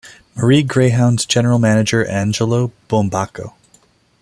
[0.35, 3.53] Marie Greyhounds General Manager Angelo Bumbacco.